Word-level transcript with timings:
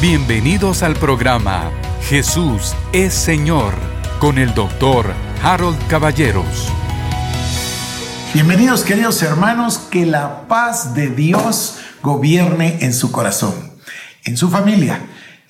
Bienvenidos 0.00 0.82
al 0.82 0.94
programa 0.94 1.70
Jesús 2.08 2.74
es 2.94 3.12
Señor 3.12 3.74
con 4.18 4.38
el 4.38 4.54
doctor 4.54 5.12
Harold 5.42 5.76
Caballeros. 5.88 6.72
Bienvenidos 8.32 8.82
queridos 8.82 9.22
hermanos, 9.22 9.76
que 9.76 10.06
la 10.06 10.48
paz 10.48 10.94
de 10.94 11.08
Dios 11.08 11.80
gobierne 12.02 12.78
en 12.80 12.94
su 12.94 13.12
corazón, 13.12 13.52
en 14.24 14.38
su 14.38 14.48
familia, 14.48 15.02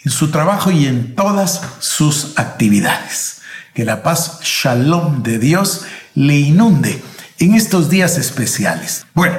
en 0.04 0.10
su 0.10 0.32
trabajo 0.32 0.72
y 0.72 0.86
en 0.86 1.14
todas 1.14 1.60
sus 1.78 2.36
actividades. 2.36 3.42
Que 3.72 3.84
la 3.84 4.02
paz 4.02 4.40
shalom 4.42 5.22
de 5.22 5.38
Dios 5.38 5.82
le 6.16 6.36
inunde 6.36 7.00
en 7.38 7.54
estos 7.54 7.88
días 7.88 8.18
especiales. 8.18 9.06
Bueno, 9.14 9.36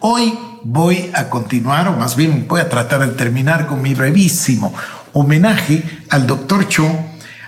hoy 0.00 0.38
voy 0.68 1.10
a 1.14 1.28
continuar, 1.28 1.86
o 1.88 1.96
más 1.96 2.16
bien 2.16 2.46
voy 2.48 2.60
a 2.60 2.68
tratar 2.68 3.00
de 3.00 3.14
terminar 3.14 3.66
con 3.66 3.80
mi 3.82 3.94
brevísimo 3.94 4.74
homenaje 5.12 5.82
al 6.10 6.26
doctor 6.26 6.68
Cho, 6.68 6.88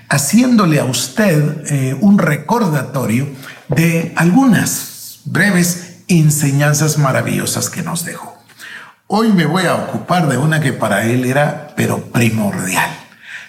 haciéndole 0.08 0.78
a 0.78 0.84
usted 0.84 1.64
eh, 1.66 1.96
un 2.00 2.18
recordatorio 2.18 3.28
de 3.68 4.12
algunas 4.16 5.20
breves 5.24 5.96
enseñanzas 6.06 6.96
maravillosas 6.96 7.68
que 7.68 7.82
nos 7.82 8.04
dejó. 8.04 8.38
Hoy 9.08 9.32
me 9.32 9.46
voy 9.46 9.64
a 9.64 9.74
ocupar 9.74 10.28
de 10.28 10.38
una 10.38 10.60
que 10.60 10.72
para 10.72 11.04
él 11.04 11.24
era, 11.24 11.74
pero 11.76 12.04
primordial, 12.12 12.90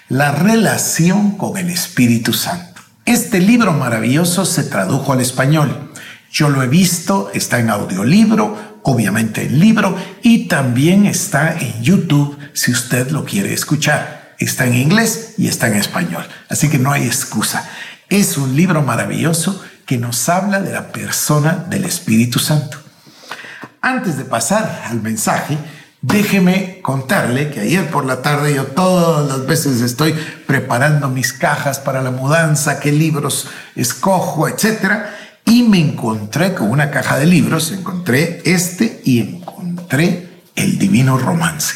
la 0.07 0.31
relación 0.31 1.38
con 1.38 1.57
el 1.57 1.69
Espíritu 1.69 2.33
Santo. 2.33 2.81
Este 3.05 3.39
libro 3.39 3.71
maravilloso 3.73 4.45
se 4.45 4.63
tradujo 4.63 5.13
al 5.13 5.21
español. 5.21 5.91
Yo 6.31 6.49
lo 6.49 6.61
he 6.61 6.67
visto, 6.67 7.31
está 7.33 7.59
en 7.59 7.69
audiolibro, 7.69 8.68
obviamente 8.83 9.45
el 9.45 9.59
libro 9.59 9.95
y 10.21 10.47
también 10.47 11.05
está 11.05 11.57
en 11.57 11.81
YouTube 11.81 12.38
si 12.53 12.71
usted 12.71 13.11
lo 13.11 13.25
quiere 13.25 13.53
escuchar. 13.53 14.35
Está 14.38 14.66
en 14.66 14.75
inglés 14.75 15.33
y 15.38 15.47
está 15.47 15.67
en 15.67 15.75
español, 15.75 16.25
así 16.47 16.69
que 16.69 16.80
no 16.80 16.91
hay 16.91 17.05
excusa. 17.05 17.69
Es 18.07 18.38
un 18.38 18.55
libro 18.55 18.81
maravilloso 18.81 19.61
que 19.85 19.97
nos 19.97 20.30
habla 20.30 20.61
de 20.61 20.72
la 20.72 20.91
persona 20.91 21.66
del 21.69 21.85
Espíritu 21.85 22.39
Santo. 22.39 22.77
Antes 23.81 24.17
de 24.17 24.25
pasar 24.25 24.83
al 24.85 25.02
mensaje, 25.02 25.57
déjeme 26.02 26.80
contarle 26.81 27.50
que 27.50 27.61
ayer 27.61 27.89
por 27.89 28.05
la 28.05 28.22
tarde 28.22 28.53
yo 28.53 28.66
todas 28.66 29.27
las 29.27 29.45
veces 29.45 29.81
estoy 29.81 30.13
preparando 30.47 31.09
mis 31.09 31.33
cajas 31.33 31.80
para 31.80 32.02
la 32.02 32.11
mudanza, 32.11 32.80
qué 32.80 32.91
libros 32.91 33.47
escojo, 33.75 34.47
etcétera 34.47 35.16
y 35.50 35.64
me 35.64 35.80
encontré 35.80 36.53
con 36.53 36.69
una 36.69 36.92
caja 36.92 37.17
de 37.17 37.25
libros, 37.25 37.72
encontré 37.72 38.42
este 38.45 39.02
y 39.03 39.19
encontré 39.19 40.44
El 40.56 40.78
Divino 40.78 41.17
Romance. 41.17 41.75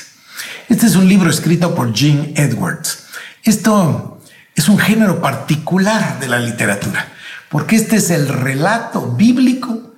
Este 0.70 0.86
es 0.86 0.96
un 0.96 1.10
libro 1.10 1.30
escrito 1.30 1.74
por 1.74 1.92
Jean 1.92 2.34
Edwards. 2.36 3.06
Esto 3.44 4.22
es 4.56 4.70
un 4.70 4.78
género 4.78 5.22
particular 5.22 6.20
de 6.20 6.28
la 6.28 6.40
literatura, 6.40 7.08
porque 7.50 7.76
este 7.76 7.96
es 7.96 8.12
el 8.12 8.30
relato 8.30 9.12
bíblico 9.14 9.96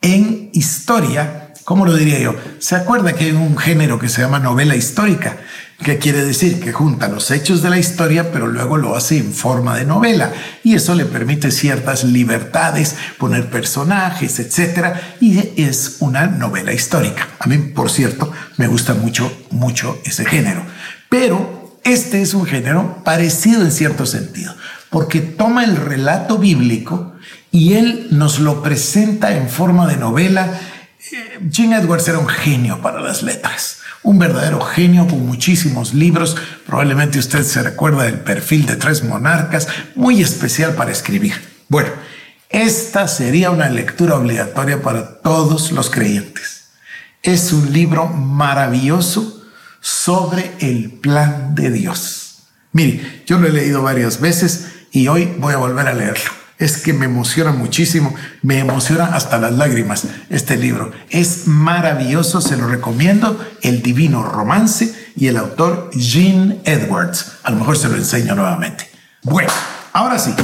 en 0.00 0.50
historia 0.52 1.50
¿Cómo 1.70 1.86
lo 1.86 1.94
diría 1.94 2.18
yo? 2.18 2.34
¿Se 2.58 2.74
acuerda 2.74 3.12
que 3.12 3.26
hay 3.26 3.30
un 3.30 3.56
género 3.56 4.00
que 4.00 4.08
se 4.08 4.20
llama 4.22 4.40
novela 4.40 4.74
histórica? 4.74 5.36
¿Qué 5.82 5.96
quiere 5.96 6.22
decir? 6.22 6.60
Que 6.60 6.72
junta 6.72 7.08
los 7.08 7.30
hechos 7.30 7.62
de 7.62 7.70
la 7.70 7.78
historia, 7.78 8.30
pero 8.32 8.46
luego 8.46 8.76
lo 8.76 8.96
hace 8.96 9.16
en 9.16 9.32
forma 9.32 9.76
de 9.76 9.86
novela. 9.86 10.30
Y 10.62 10.74
eso 10.74 10.94
le 10.94 11.06
permite 11.06 11.50
ciertas 11.50 12.04
libertades, 12.04 12.96
poner 13.16 13.48
personajes, 13.48 14.38
etc. 14.40 14.94
Y 15.20 15.62
es 15.62 15.96
una 16.00 16.26
novela 16.26 16.74
histórica. 16.74 17.28
A 17.38 17.46
mí, 17.46 17.56
por 17.56 17.90
cierto, 17.90 18.30
me 18.58 18.66
gusta 18.66 18.92
mucho, 18.92 19.32
mucho 19.50 19.98
ese 20.04 20.26
género. 20.26 20.62
Pero 21.08 21.80
este 21.82 22.20
es 22.20 22.34
un 22.34 22.44
género 22.44 23.02
parecido 23.02 23.62
en 23.62 23.72
cierto 23.72 24.04
sentido, 24.04 24.54
porque 24.90 25.20
toma 25.20 25.64
el 25.64 25.76
relato 25.76 26.36
bíblico 26.36 27.14
y 27.50 27.72
él 27.72 28.08
nos 28.10 28.38
lo 28.38 28.62
presenta 28.62 29.34
en 29.34 29.48
forma 29.48 29.88
de 29.88 29.96
novela 29.96 30.60
Jim 31.50 31.72
Edwards 31.72 32.06
era 32.08 32.18
un 32.18 32.28
genio 32.28 32.80
para 32.82 33.00
las 33.00 33.22
letras, 33.22 33.79
un 34.02 34.18
verdadero 34.18 34.60
genio 34.60 35.06
con 35.06 35.26
muchísimos 35.26 35.94
libros. 35.94 36.36
Probablemente 36.66 37.18
usted 37.18 37.42
se 37.42 37.62
recuerda 37.62 38.04
del 38.04 38.20
perfil 38.20 38.66
de 38.66 38.76
tres 38.76 39.04
monarcas, 39.04 39.68
muy 39.94 40.22
especial 40.22 40.74
para 40.74 40.92
escribir. 40.92 41.34
Bueno, 41.68 41.90
esta 42.48 43.06
sería 43.08 43.50
una 43.50 43.68
lectura 43.68 44.16
obligatoria 44.16 44.82
para 44.82 45.20
todos 45.20 45.72
los 45.72 45.90
creyentes. 45.90 46.70
Es 47.22 47.52
un 47.52 47.72
libro 47.72 48.06
maravilloso 48.06 49.44
sobre 49.80 50.52
el 50.60 50.90
plan 50.90 51.54
de 51.54 51.70
Dios. 51.70 52.44
Mire, 52.72 53.22
yo 53.26 53.38
lo 53.38 53.48
he 53.48 53.52
leído 53.52 53.82
varias 53.82 54.20
veces 54.20 54.66
y 54.90 55.08
hoy 55.08 55.34
voy 55.38 55.54
a 55.54 55.58
volver 55.58 55.86
a 55.88 55.94
leerlo 55.94 56.39
es 56.60 56.76
que 56.76 56.92
me 56.92 57.06
emociona 57.06 57.52
muchísimo, 57.52 58.14
me 58.42 58.58
emociona 58.58 59.06
hasta 59.06 59.38
las 59.38 59.52
lágrimas 59.52 60.04
este 60.28 60.58
libro. 60.58 60.92
Es 61.08 61.46
maravilloso, 61.46 62.40
se 62.42 62.56
lo 62.56 62.68
recomiendo, 62.68 63.42
El 63.62 63.82
Divino 63.82 64.22
Romance 64.22 64.94
y 65.16 65.26
el 65.28 65.38
autor 65.38 65.90
Gene 65.94 66.60
Edwards. 66.64 67.32
A 67.42 67.50
lo 67.50 67.56
mejor 67.56 67.78
se 67.78 67.88
lo 67.88 67.96
enseño 67.96 68.34
nuevamente. 68.34 68.90
Bueno, 69.22 69.50
ahora 69.94 70.18
sí, 70.18 70.34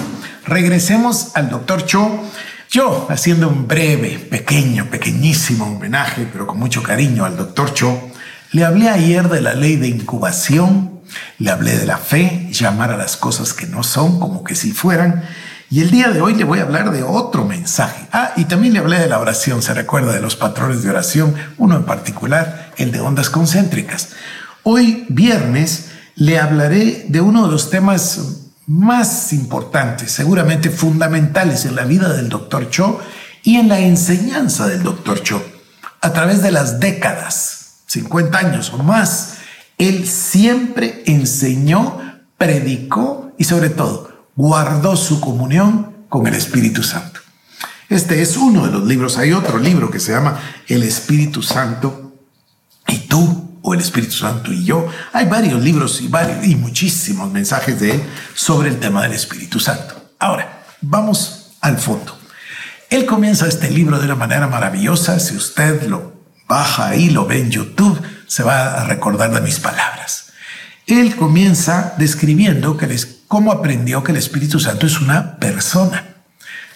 regresemos 0.46 1.32
al 1.34 1.50
doctor 1.50 1.84
Cho. 1.84 2.24
Yo, 2.70 3.06
haciendo 3.10 3.48
un 3.48 3.68
breve, 3.68 4.18
pequeño, 4.18 4.86
pequeñísimo 4.86 5.66
homenaje, 5.66 6.26
pero 6.32 6.46
con 6.46 6.58
mucho 6.58 6.82
cariño 6.82 7.26
al 7.26 7.36
doctor 7.36 7.74
Cho, 7.74 8.10
le 8.52 8.64
hablé 8.64 8.88
ayer 8.88 9.28
de 9.28 9.42
la 9.42 9.52
ley 9.52 9.76
de 9.76 9.88
incubación, 9.88 11.02
le 11.38 11.50
hablé 11.50 11.76
de 11.76 11.84
la 11.84 11.98
fe, 11.98 12.48
llamar 12.52 12.90
a 12.90 12.96
las 12.96 13.18
cosas 13.18 13.52
que 13.52 13.66
no 13.66 13.82
son 13.82 14.18
como 14.18 14.44
que 14.44 14.54
si 14.54 14.72
fueran, 14.72 15.22
y 15.68 15.80
el 15.80 15.90
día 15.90 16.10
de 16.10 16.20
hoy 16.20 16.34
le 16.34 16.44
voy 16.44 16.60
a 16.60 16.62
hablar 16.62 16.92
de 16.92 17.02
otro 17.02 17.44
mensaje. 17.44 18.06
Ah, 18.12 18.32
y 18.36 18.44
también 18.44 18.72
le 18.72 18.78
hablé 18.78 19.00
de 19.00 19.08
la 19.08 19.18
oración, 19.18 19.62
se 19.62 19.74
recuerda 19.74 20.12
de 20.12 20.20
los 20.20 20.36
patrones 20.36 20.82
de 20.82 20.90
oración, 20.90 21.34
uno 21.58 21.76
en 21.76 21.84
particular, 21.84 22.72
el 22.76 22.92
de 22.92 23.00
ondas 23.00 23.30
concéntricas. 23.30 24.10
Hoy, 24.62 25.06
viernes, 25.08 25.86
le 26.14 26.38
hablaré 26.38 27.06
de 27.08 27.20
uno 27.20 27.46
de 27.46 27.52
los 27.52 27.70
temas 27.70 28.20
más 28.66 29.32
importantes, 29.32 30.12
seguramente 30.12 30.70
fundamentales 30.70 31.64
en 31.64 31.74
la 31.74 31.84
vida 31.84 32.12
del 32.12 32.28
doctor 32.28 32.70
Cho 32.70 33.00
y 33.42 33.56
en 33.56 33.68
la 33.68 33.80
enseñanza 33.80 34.68
del 34.68 34.84
doctor 34.84 35.20
Cho. 35.22 35.42
A 36.00 36.12
través 36.12 36.42
de 36.42 36.52
las 36.52 36.78
décadas, 36.78 37.80
50 37.86 38.38
años 38.38 38.72
o 38.72 38.78
más, 38.78 39.38
él 39.78 40.06
siempre 40.06 41.02
enseñó, 41.06 42.00
predicó 42.38 43.32
y 43.36 43.44
sobre 43.44 43.70
todo 43.70 44.15
guardó 44.36 44.96
su 44.96 45.20
comunión 45.20 46.04
con 46.08 46.26
el 46.26 46.34
Espíritu 46.34 46.82
Santo. 46.82 47.20
Este 47.88 48.20
es 48.20 48.36
uno 48.36 48.66
de 48.66 48.72
los 48.72 48.84
libros. 48.84 49.16
Hay 49.18 49.32
otro 49.32 49.58
libro 49.58 49.90
que 49.90 49.98
se 49.98 50.12
llama 50.12 50.38
El 50.68 50.82
Espíritu 50.82 51.42
Santo 51.42 52.12
y 52.86 52.98
tú, 52.98 53.58
o 53.62 53.74
el 53.74 53.80
Espíritu 53.80 54.12
Santo 54.12 54.52
y 54.52 54.64
yo. 54.64 54.86
Hay 55.12 55.26
varios 55.26 55.60
libros 55.60 56.00
y, 56.00 56.08
varios, 56.08 56.46
y 56.46 56.54
muchísimos 56.54 57.32
mensajes 57.32 57.80
de 57.80 57.92
él 57.92 58.02
sobre 58.34 58.68
el 58.68 58.78
tema 58.78 59.02
del 59.02 59.12
Espíritu 59.12 59.58
Santo. 59.58 60.12
Ahora, 60.18 60.64
vamos 60.80 61.56
al 61.60 61.78
fondo. 61.78 62.16
Él 62.90 63.06
comienza 63.06 63.48
este 63.48 63.70
libro 63.70 63.98
de 63.98 64.04
una 64.04 64.14
manera 64.14 64.46
maravillosa. 64.46 65.18
Si 65.18 65.36
usted 65.36 65.88
lo 65.88 66.12
baja 66.46 66.94
y 66.94 67.10
lo 67.10 67.26
ve 67.26 67.40
en 67.40 67.50
YouTube, 67.50 68.00
se 68.28 68.42
va 68.42 68.82
a 68.82 68.84
recordar 68.84 69.32
de 69.32 69.40
mis 69.40 69.58
palabras. 69.58 70.32
Él 70.86 71.16
comienza 71.16 71.94
describiendo 71.98 72.76
que 72.76 72.86
les 72.86 73.15
cómo 73.28 73.52
aprendió 73.52 74.02
que 74.02 74.12
el 74.12 74.18
Espíritu 74.18 74.60
Santo 74.60 74.86
es 74.86 75.00
una 75.00 75.36
persona. 75.36 76.04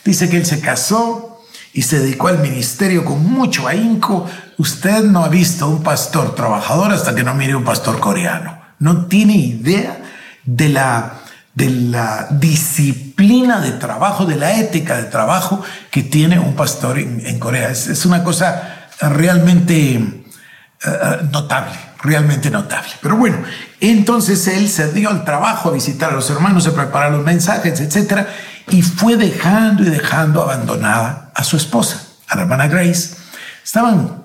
Dice 0.04 0.28
que 0.28 0.38
él 0.38 0.46
se 0.46 0.60
casó 0.60 1.42
y 1.72 1.82
se 1.82 2.00
dedicó 2.00 2.28
al 2.28 2.38
ministerio 2.38 3.04
con 3.04 3.24
mucho 3.24 3.68
ahínco. 3.68 4.26
Usted 4.58 5.04
no 5.04 5.24
ha 5.24 5.28
visto 5.28 5.68
un 5.68 5.82
pastor 5.82 6.34
trabajador 6.34 6.92
hasta 6.92 7.14
que 7.14 7.22
no 7.22 7.34
mire 7.34 7.54
un 7.54 7.64
pastor 7.64 8.00
coreano. 8.00 8.60
No 8.78 9.06
tiene 9.06 9.34
idea 9.34 10.02
de 10.44 10.68
la, 10.70 11.20
de 11.54 11.70
la 11.70 12.28
disciplina 12.30 13.60
de 13.60 13.72
trabajo, 13.72 14.24
de 14.24 14.36
la 14.36 14.58
ética 14.58 14.96
de 14.96 15.04
trabajo 15.04 15.62
que 15.90 16.02
tiene 16.02 16.38
un 16.38 16.54
pastor 16.54 16.98
en, 16.98 17.38
Corea. 17.38 17.70
Es, 17.70 18.04
una 18.06 18.24
cosa 18.24 18.88
realmente 19.00 19.94
eh, 19.94 21.18
notable 21.30 21.89
realmente 22.02 22.50
notable. 22.50 22.90
Pero 23.00 23.16
bueno, 23.16 23.38
entonces 23.80 24.46
él 24.48 24.68
se 24.68 24.92
dio 24.92 25.10
al 25.10 25.24
trabajo 25.24 25.68
a 25.68 25.72
visitar 25.72 26.10
a 26.10 26.14
los 26.14 26.30
hermanos, 26.30 26.66
a 26.66 26.74
preparar 26.74 27.12
los 27.12 27.24
mensajes, 27.24 27.80
etc. 27.80 28.26
Y 28.68 28.82
fue 28.82 29.16
dejando 29.16 29.82
y 29.82 29.90
dejando 29.90 30.42
abandonada 30.42 31.30
a 31.34 31.44
su 31.44 31.56
esposa, 31.56 32.02
a 32.28 32.36
la 32.36 32.42
hermana 32.42 32.68
Grace. 32.68 33.16
Estaban 33.64 34.22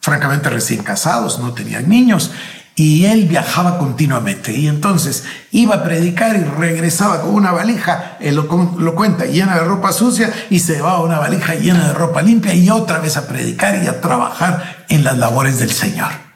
francamente 0.00 0.48
recién 0.48 0.82
casados, 0.82 1.38
no 1.38 1.52
tenían 1.52 1.88
niños. 1.88 2.30
Y 2.76 3.04
él 3.04 3.26
viajaba 3.26 3.76
continuamente 3.76 4.52
y 4.56 4.66
entonces 4.66 5.24
iba 5.50 5.74
a 5.74 5.84
predicar 5.84 6.36
y 6.36 6.44
regresaba 6.44 7.20
con 7.20 7.34
una 7.34 7.52
valija, 7.52 8.16
él 8.20 8.36
lo, 8.36 8.44
lo 8.78 8.94
cuenta, 8.94 9.26
llena 9.26 9.56
de 9.56 9.64
ropa 9.64 9.92
sucia 9.92 10.32
y 10.48 10.60
se 10.60 10.76
llevaba 10.76 11.02
una 11.02 11.18
valija 11.18 11.56
llena 11.56 11.88
de 11.88 11.92
ropa 11.92 12.22
limpia 12.22 12.54
y 12.54 12.70
otra 12.70 12.98
vez 12.98 13.18
a 13.18 13.26
predicar 13.28 13.82
y 13.82 13.86
a 13.86 14.00
trabajar 14.00 14.86
en 14.88 15.04
las 15.04 15.18
labores 15.18 15.58
del 15.58 15.72
Señor. 15.72 16.29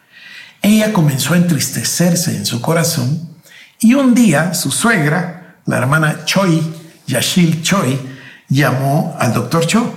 Ella 0.64 0.92
comenzó 0.92 1.34
a 1.34 1.36
entristecerse 1.36 2.36
en 2.36 2.46
su 2.46 2.60
corazón 2.60 3.28
y 3.78 3.94
un 3.94 4.14
día 4.14 4.54
su 4.54 4.70
suegra, 4.70 5.58
la 5.66 5.76
hermana 5.76 6.24
Choi, 6.24 6.62
Yashil 7.06 7.62
Choi, 7.62 8.00
llamó 8.48 9.14
al 9.20 9.34
doctor 9.34 9.66
Cho. 9.66 9.94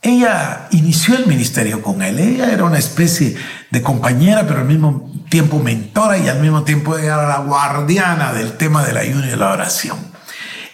Ella 0.00 0.68
inició 0.70 1.16
el 1.16 1.26
ministerio 1.26 1.82
con 1.82 2.00
él. 2.00 2.18
Ella 2.18 2.50
era 2.50 2.64
una 2.64 2.78
especie 2.78 3.36
de 3.70 3.82
compañera, 3.82 4.46
pero 4.46 4.60
al 4.60 4.64
mismo 4.64 5.12
tiempo 5.28 5.58
mentora 5.58 6.16
y 6.16 6.28
al 6.28 6.40
mismo 6.40 6.62
tiempo 6.62 6.96
era 6.96 7.28
la 7.28 7.38
guardiana 7.40 8.32
del 8.32 8.56
tema 8.56 8.82
del 8.84 8.96
ayuno 8.96 9.26
y 9.26 9.36
la 9.36 9.52
oración. 9.52 9.98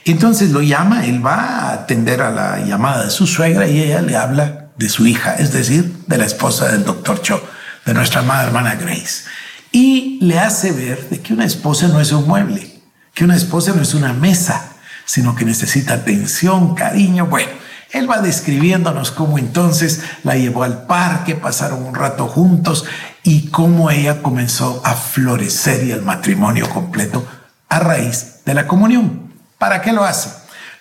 Entonces 0.05 0.53
lo 0.53 0.63
llama, 0.63 1.05
él 1.05 1.25
va 1.25 1.35
a 1.35 1.73
atender 1.73 2.23
a 2.23 2.31
la 2.31 2.61
llamada 2.61 3.05
de 3.05 3.11
su 3.11 3.27
suegra 3.27 3.67
y 3.67 3.83
ella 3.83 4.03
le 4.03 4.17
habla 4.17 4.69
de 4.79 4.89
su 4.89 5.05
hija, 5.05 5.35
es 5.35 5.53
decir, 5.53 5.97
de 6.07 6.17
la 6.17 6.27
esposa 6.27 6.69
del 6.71 6.85
doctor 6.85 7.21
Cho, 7.23 7.43
de 7.87 7.95
nuestra 7.95 8.21
amada 8.21 8.45
hermana 8.45 8.75
Grace. 8.75 9.25
Y 9.73 10.19
le 10.21 10.39
hace 10.39 10.73
ver 10.73 11.09
de 11.09 11.21
que 11.21 11.33
una 11.33 11.47
esposa 11.47 11.89
no 11.89 12.01
es 12.01 12.13
un 12.13 12.27
mueble, 12.27 12.83
que 13.15 13.25
una 13.25 13.37
esposa 13.37 13.73
no 13.75 13.81
es 13.81 13.95
una 13.95 14.13
mesa, 14.13 14.73
sino 15.05 15.35
que 15.35 15.45
necesita 15.45 15.95
atención, 15.95 16.75
cariño. 16.75 17.27
Bueno, 17.27 17.53
él 17.93 18.11
va 18.11 18.21
describiéndonos 18.21 19.13
cómo 19.13 19.39
entonces 19.39 20.03
la 20.25 20.37
llevó 20.37 20.65
al 20.65 20.87
parque, 20.87 21.37
pasaron 21.37 21.85
un 21.85 21.95
rato 21.95 22.27
juntos 22.27 22.85
y 23.23 23.49
cómo 23.49 23.91
ella 23.91 24.23
comenzó 24.23 24.83
a 24.85 24.95
florecer 24.95 25.85
y 25.85 25.93
el 25.93 26.03
matrimonio 26.03 26.69
completo 26.69 27.27
a 27.69 27.79
raíz 27.79 28.41
de 28.45 28.55
la 28.55 28.67
comunión. 28.67 29.33
¿Para 29.59 29.81
qué 29.81 29.93
lo 29.93 30.05
hace? 30.05 30.31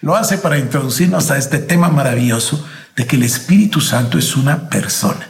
Lo 0.02 0.16
hace 0.16 0.38
para 0.38 0.58
introducirnos 0.58 1.32
a 1.32 1.38
este 1.38 1.60
tema 1.60 1.90
maravilloso 1.90 2.66
de 2.96 3.06
que 3.06 3.16
el 3.16 3.24
Espíritu 3.24 3.82
Santo 3.82 4.18
es 4.18 4.36
una 4.36 4.70
persona. 4.70 5.28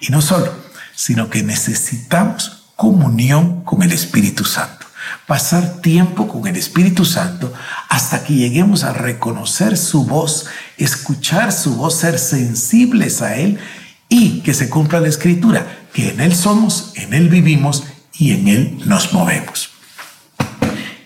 Y 0.00 0.10
no 0.10 0.22
solo, 0.22 0.52
sino 0.98 1.30
que 1.30 1.44
necesitamos 1.44 2.64
comunión 2.74 3.62
con 3.62 3.84
el 3.84 3.92
Espíritu 3.92 4.44
Santo. 4.44 4.84
Pasar 5.28 5.80
tiempo 5.80 6.26
con 6.26 6.48
el 6.48 6.56
Espíritu 6.56 7.04
Santo 7.04 7.54
hasta 7.88 8.24
que 8.24 8.34
lleguemos 8.34 8.82
a 8.82 8.92
reconocer 8.92 9.76
su 9.76 10.06
voz, 10.06 10.46
escuchar 10.76 11.52
su 11.52 11.76
voz, 11.76 11.94
ser 11.94 12.18
sensibles 12.18 13.22
a 13.22 13.36
Él 13.36 13.60
y 14.08 14.40
que 14.40 14.52
se 14.54 14.68
cumpla 14.68 14.98
la 14.98 15.06
escritura, 15.06 15.84
que 15.92 16.10
en 16.10 16.20
Él 16.20 16.34
somos, 16.34 16.90
en 16.96 17.14
Él 17.14 17.28
vivimos 17.28 17.84
y 18.14 18.32
en 18.32 18.48
Él 18.48 18.82
nos 18.84 19.12
movemos. 19.12 19.70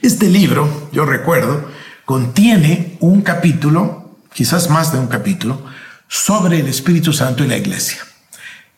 Este 0.00 0.30
libro, 0.30 0.88
yo 0.90 1.04
recuerdo, 1.04 1.68
contiene 2.06 2.96
un 3.00 3.20
capítulo, 3.20 4.16
quizás 4.32 4.70
más 4.70 4.90
de 4.90 5.00
un 5.00 5.08
capítulo, 5.08 5.66
sobre 6.08 6.60
el 6.60 6.68
Espíritu 6.68 7.12
Santo 7.12 7.44
y 7.44 7.48
la 7.48 7.58
iglesia. 7.58 7.98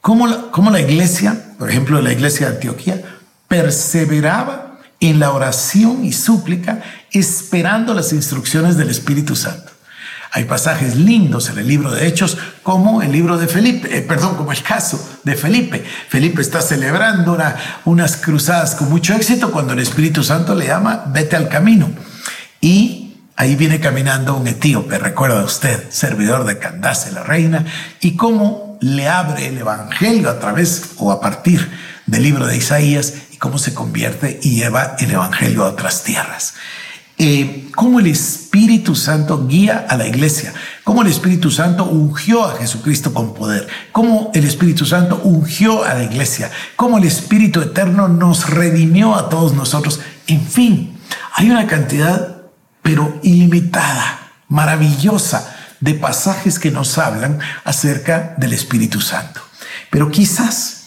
Cómo 0.04 0.26
la, 0.26 0.80
iglesia, 0.80 1.34
por 1.58 1.70
ejemplo, 1.70 1.98
la 2.02 2.12
iglesia 2.12 2.46
de 2.46 2.56
Antioquía, 2.56 3.00
perseveraba 3.48 4.80
en 5.00 5.18
la 5.18 5.30
oración 5.30 6.04
y 6.04 6.12
súplica 6.12 6.82
esperando 7.10 7.94
las 7.94 8.12
instrucciones 8.12 8.76
del 8.76 8.90
Espíritu 8.90 9.34
Santo. 9.34 9.72
Hay 10.30 10.44
pasajes 10.44 10.94
lindos 10.96 11.48
en 11.48 11.56
el 11.56 11.66
libro 11.66 11.90
de 11.90 12.06
Hechos, 12.06 12.36
como 12.62 13.00
el 13.00 13.12
libro 13.12 13.38
de 13.38 13.48
Felipe, 13.48 13.96
eh, 13.96 14.02
perdón, 14.02 14.36
como 14.36 14.52
el 14.52 14.62
caso 14.62 15.02
de 15.24 15.36
Felipe. 15.36 15.82
Felipe 16.10 16.42
está 16.42 16.60
celebrando 16.60 17.38
unas 17.86 18.18
cruzadas 18.18 18.74
con 18.74 18.90
mucho 18.90 19.14
éxito 19.14 19.50
cuando 19.52 19.72
el 19.72 19.78
Espíritu 19.78 20.22
Santo 20.22 20.54
le 20.54 20.66
llama, 20.66 21.04
vete 21.14 21.34
al 21.34 21.48
camino. 21.48 21.88
Y 22.60 23.22
ahí 23.36 23.56
viene 23.56 23.80
caminando 23.80 24.36
un 24.36 24.46
etíope, 24.48 24.98
recuerda 24.98 25.42
usted, 25.42 25.88
servidor 25.88 26.44
de 26.44 26.58
Candace, 26.58 27.10
la 27.10 27.22
reina, 27.22 27.64
y 28.02 28.16
cómo 28.16 28.63
le 28.84 29.08
abre 29.08 29.48
el 29.48 29.56
Evangelio 29.56 30.28
a 30.28 30.38
través 30.38 30.90
o 30.98 31.10
a 31.10 31.18
partir 31.18 31.70
del 32.04 32.22
libro 32.22 32.46
de 32.46 32.58
Isaías 32.58 33.14
y 33.32 33.38
cómo 33.38 33.56
se 33.56 33.72
convierte 33.72 34.38
y 34.42 34.56
lleva 34.56 34.96
el 34.98 35.10
Evangelio 35.10 35.64
a 35.64 35.68
otras 35.68 36.04
tierras. 36.04 36.54
Eh, 37.16 37.70
cómo 37.74 37.98
el 37.98 38.08
Espíritu 38.08 38.94
Santo 38.94 39.46
guía 39.46 39.86
a 39.88 39.96
la 39.96 40.06
iglesia, 40.06 40.52
cómo 40.82 41.00
el 41.00 41.08
Espíritu 41.08 41.50
Santo 41.50 41.84
ungió 41.86 42.44
a 42.44 42.58
Jesucristo 42.58 43.14
con 43.14 43.32
poder, 43.32 43.66
cómo 43.90 44.30
el 44.34 44.44
Espíritu 44.44 44.84
Santo 44.84 45.18
ungió 45.24 45.82
a 45.82 45.94
la 45.94 46.02
iglesia, 46.02 46.50
cómo 46.76 46.98
el 46.98 47.04
Espíritu 47.04 47.62
Eterno 47.62 48.08
nos 48.08 48.50
redimió 48.50 49.14
a 49.14 49.30
todos 49.30 49.54
nosotros. 49.54 50.00
En 50.26 50.46
fin, 50.46 50.98
hay 51.34 51.50
una 51.50 51.66
cantidad, 51.66 52.42
pero 52.82 53.18
ilimitada, 53.22 54.32
maravillosa, 54.48 55.53
de 55.80 55.94
pasajes 55.94 56.58
que 56.58 56.70
nos 56.70 56.98
hablan 56.98 57.38
acerca 57.64 58.34
del 58.36 58.52
Espíritu 58.52 59.00
Santo. 59.00 59.40
Pero 59.90 60.10
quizás 60.10 60.84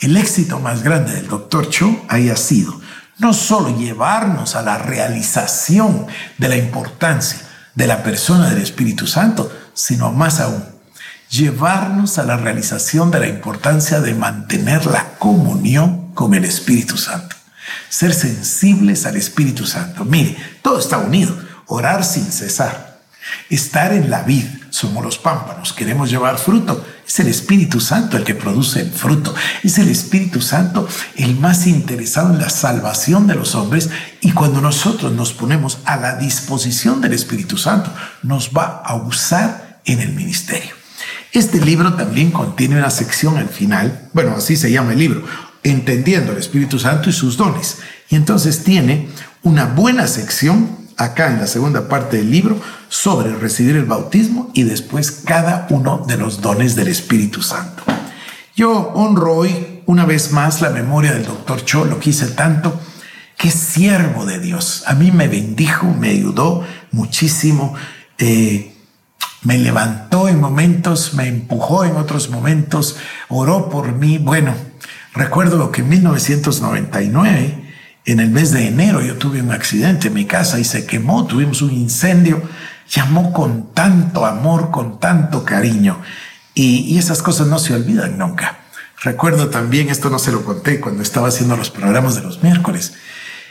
el 0.00 0.16
éxito 0.16 0.60
más 0.60 0.82
grande 0.82 1.14
del 1.14 1.28
doctor 1.28 1.68
Cho 1.70 2.04
haya 2.08 2.36
sido 2.36 2.80
no 3.18 3.34
solo 3.34 3.76
llevarnos 3.76 4.54
a 4.54 4.62
la 4.62 4.78
realización 4.78 6.06
de 6.38 6.48
la 6.48 6.56
importancia 6.56 7.40
de 7.74 7.86
la 7.86 8.02
persona 8.02 8.48
del 8.50 8.62
Espíritu 8.62 9.06
Santo, 9.06 9.52
sino 9.74 10.12
más 10.12 10.40
aún, 10.40 10.64
llevarnos 11.30 12.18
a 12.18 12.24
la 12.24 12.36
realización 12.36 13.10
de 13.10 13.20
la 13.20 13.28
importancia 13.28 14.00
de 14.00 14.14
mantener 14.14 14.86
la 14.86 15.10
comunión 15.18 16.12
con 16.14 16.34
el 16.34 16.44
Espíritu 16.44 16.96
Santo. 16.96 17.36
Ser 17.88 18.14
sensibles 18.14 19.06
al 19.06 19.16
Espíritu 19.16 19.66
Santo. 19.66 20.04
Mire, 20.04 20.36
todo 20.62 20.78
está 20.78 20.98
unido. 20.98 21.36
Orar 21.66 22.04
sin 22.04 22.24
cesar. 22.24 22.87
Estar 23.50 23.92
en 23.92 24.10
la 24.10 24.22
vid. 24.22 24.44
Somos 24.70 25.04
los 25.04 25.18
pámpanos. 25.18 25.72
Queremos 25.72 26.10
llevar 26.10 26.38
fruto 26.38 26.84
es 27.08 27.18
el 27.20 27.28
Espíritu 27.28 27.80
Santo 27.80 28.18
el 28.18 28.24
que 28.24 28.34
produce 28.34 28.82
el 28.82 28.90
fruto. 28.90 29.34
Es 29.64 29.78
el 29.78 29.88
Espíritu 29.88 30.42
Santo 30.42 30.86
el 31.16 31.36
más 31.36 31.66
interesado 31.66 32.34
en 32.34 32.38
la 32.38 32.50
salvación 32.50 33.26
de 33.26 33.34
los 33.34 33.54
hombres. 33.54 33.88
Y 34.20 34.32
cuando 34.32 34.60
nosotros 34.60 35.12
nos 35.12 35.32
ponemos 35.32 35.78
a 35.86 35.96
la 35.96 36.16
disposición 36.16 37.00
del 37.00 37.14
Espíritu 37.14 37.56
Santo, 37.56 37.90
nos 38.22 38.50
va 38.50 38.82
a 38.84 38.94
usar 38.96 39.80
en 39.86 40.00
el 40.00 40.12
ministerio. 40.12 40.74
Este 41.32 41.62
libro 41.62 41.94
también 41.94 42.30
contiene 42.30 42.76
una 42.76 42.90
sección 42.90 43.38
al 43.38 43.48
final, 43.48 44.10
bueno, 44.12 44.34
así 44.36 44.56
se 44.56 44.70
llama 44.70 44.92
el 44.92 44.98
libro, 44.98 45.24
entendiendo 45.62 46.32
el 46.32 46.38
Espíritu 46.38 46.78
Santo 46.78 47.08
y 47.08 47.14
sus 47.14 47.38
dones. 47.38 47.78
Y 48.10 48.16
entonces 48.16 48.64
tiene 48.64 49.08
una 49.42 49.64
buena 49.64 50.06
sección 50.08 50.76
acá 50.98 51.28
en 51.28 51.38
la 51.38 51.46
segunda 51.46 51.88
parte 51.88 52.18
del 52.18 52.30
libro 52.30 52.60
sobre 52.88 53.34
recibir 53.34 53.76
el 53.76 53.84
bautismo 53.84 54.50
y 54.52 54.64
después 54.64 55.12
cada 55.12 55.66
uno 55.70 56.04
de 56.06 56.18
los 56.18 56.42
dones 56.42 56.74
del 56.74 56.88
Espíritu 56.88 57.40
Santo. 57.40 57.84
Yo 58.54 58.92
honro 58.94 59.36
hoy 59.36 59.82
una 59.86 60.04
vez 60.04 60.32
más 60.32 60.60
la 60.60 60.70
memoria 60.70 61.12
del 61.12 61.24
doctor 61.24 61.64
Cho, 61.64 61.84
lo 61.84 62.00
quise 62.00 62.26
tanto, 62.26 62.78
que 63.38 63.50
siervo 63.52 64.26
de 64.26 64.40
Dios. 64.40 64.82
A 64.86 64.94
mí 64.94 65.12
me 65.12 65.28
bendijo, 65.28 65.86
me 65.86 66.10
ayudó 66.10 66.64
muchísimo, 66.90 67.74
eh, 68.18 68.74
me 69.44 69.58
levantó 69.58 70.28
en 70.28 70.40
momentos, 70.40 71.14
me 71.14 71.28
empujó 71.28 71.84
en 71.84 71.96
otros 71.96 72.30
momentos, 72.30 72.96
oró 73.28 73.70
por 73.70 73.92
mí. 73.92 74.18
Bueno, 74.18 74.54
recuerdo 75.14 75.70
que 75.70 75.82
en 75.82 75.88
1999 75.90 77.67
en 78.08 78.20
el 78.20 78.30
mes 78.30 78.52
de 78.52 78.66
enero 78.66 79.02
yo 79.02 79.16
tuve 79.16 79.42
un 79.42 79.52
accidente 79.52 80.08
en 80.08 80.14
mi 80.14 80.24
casa 80.24 80.58
y 80.58 80.64
se 80.64 80.86
quemó, 80.86 81.26
tuvimos 81.26 81.60
un 81.60 81.72
incendio. 81.72 82.42
Llamó 82.88 83.34
con 83.34 83.74
tanto 83.74 84.24
amor, 84.24 84.70
con 84.70 84.98
tanto 84.98 85.44
cariño. 85.44 86.00
Y, 86.54 86.96
esas 86.96 87.20
cosas 87.20 87.48
no 87.48 87.58
se 87.58 87.74
olvidan 87.74 88.16
nunca. 88.16 88.60
Recuerdo 89.02 89.50
también, 89.50 89.90
esto 89.90 90.08
no 90.08 90.18
se 90.18 90.32
lo 90.32 90.42
conté 90.42 90.80
cuando 90.80 91.02
estaba 91.02 91.28
haciendo 91.28 91.54
los 91.54 91.68
programas 91.68 92.14
de 92.14 92.22
los 92.22 92.42
miércoles. 92.42 92.94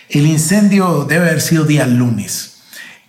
El 0.10 0.26
incendio 0.26 1.06
debe 1.06 1.28
haber 1.28 1.42
sido 1.42 1.64
día 1.64 1.86
lunes. 1.86 2.58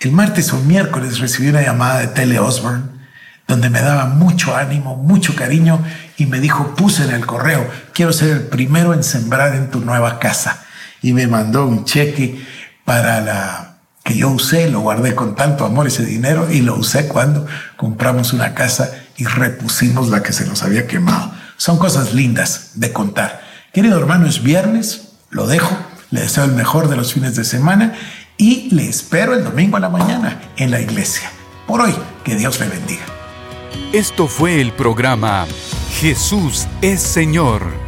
El 0.00 0.12
martes 0.12 0.52
o 0.52 0.58
miércoles 0.60 1.18
recibí 1.18 1.48
una 1.48 1.62
llamada 1.62 2.00
de 2.00 2.08
Tele 2.08 2.38
Osborne 2.38 2.98
donde 3.46 3.70
me 3.70 3.80
daba 3.80 4.04
mucho 4.04 4.54
ánimo, 4.54 4.96
mucho 4.96 5.34
cariño 5.34 5.82
y 6.18 6.26
me 6.26 6.40
dijo, 6.40 6.74
puse 6.76 7.04
en 7.04 7.12
el 7.12 7.24
correo, 7.24 7.66
quiero 7.94 8.12
ser 8.12 8.28
el 8.28 8.42
primero 8.42 8.92
en 8.92 9.02
sembrar 9.02 9.54
en 9.54 9.70
tu 9.70 9.80
nueva 9.80 10.18
casa 10.18 10.66
y 11.02 11.12
me 11.12 11.26
mandó 11.26 11.66
un 11.66 11.84
cheque 11.84 12.44
para 12.84 13.20
la 13.20 13.78
que 14.04 14.16
yo 14.16 14.30
usé, 14.30 14.70
lo 14.70 14.80
guardé 14.80 15.14
con 15.14 15.34
tanto 15.34 15.66
amor 15.66 15.86
ese 15.86 16.04
dinero 16.04 16.50
y 16.50 16.62
lo 16.62 16.76
usé 16.76 17.08
cuando 17.08 17.46
compramos 17.76 18.32
una 18.32 18.54
casa 18.54 18.90
y 19.16 19.24
repusimos 19.24 20.08
la 20.08 20.22
que 20.22 20.32
se 20.32 20.46
nos 20.46 20.62
había 20.62 20.86
quemado. 20.86 21.30
Son 21.58 21.78
cosas 21.78 22.14
lindas 22.14 22.72
de 22.74 22.92
contar. 22.92 23.42
Querido 23.72 23.98
hermano, 23.98 24.26
es 24.26 24.42
viernes, 24.42 25.10
lo 25.28 25.46
dejo, 25.46 25.76
le 26.10 26.22
deseo 26.22 26.44
el 26.44 26.52
mejor 26.52 26.88
de 26.88 26.96
los 26.96 27.12
fines 27.12 27.36
de 27.36 27.44
semana 27.44 27.94
y 28.38 28.74
le 28.74 28.88
espero 28.88 29.34
el 29.34 29.44
domingo 29.44 29.76
a 29.76 29.80
la 29.80 29.90
mañana 29.90 30.40
en 30.56 30.70
la 30.70 30.80
iglesia. 30.80 31.30
Por 31.66 31.82
hoy, 31.82 31.94
que 32.24 32.34
Dios 32.34 32.58
le 32.60 32.68
bendiga. 32.68 33.04
Esto 33.92 34.26
fue 34.26 34.60
el 34.60 34.72
programa 34.72 35.46
Jesús 36.00 36.66
es 36.80 37.00
Señor 37.00 37.87